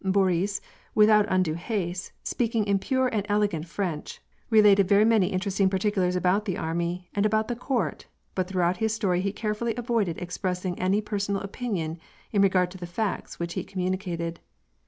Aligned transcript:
Boris, 0.03 0.61
without 0.95 1.27
undue 1.29 1.53
haste, 1.53 2.11
speaking 2.23 2.65
in 2.65 2.79
pure 2.79 3.07
and 3.09 3.23
elegant 3.29 3.67
French, 3.67 4.19
re 4.49 4.59
lated 4.59 4.85
very 4.87 5.05
many 5.05 5.27
interesting 5.27 5.69
particulars 5.69 6.15
about 6.15 6.45
the 6.45 6.57
army, 6.57 7.07
and 7.13 7.23
about 7.23 7.47
the 7.47 7.55
court, 7.55 8.07
but 8.33 8.47
throughout 8.47 8.77
his 8.77 8.91
story 8.95 9.21
he 9.21 9.31
carefully 9.31 9.75
avoided 9.75 10.17
expressing 10.19 10.79
any 10.79 11.01
personal 11.01 11.41
opinion 11.41 11.99
in 12.31 12.41
regard 12.41 12.71
to 12.71 12.79
the 12.79 12.87
facts 12.87 13.37
which 13.39 13.53
he 13.53 13.63
communicated. 13.63 14.39